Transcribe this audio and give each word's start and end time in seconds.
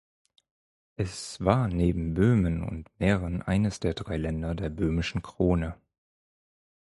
Es 0.95 1.45
war 1.45 1.67
neben 1.67 2.15
Böhmen 2.15 2.63
und 2.63 2.89
Mähren 2.99 3.43
eines 3.43 3.79
der 3.79 3.93
drei 3.93 4.17
Länder 4.17 4.55
der 4.55 4.69
Böhmischen 4.69 5.21
Krone. 5.21 5.79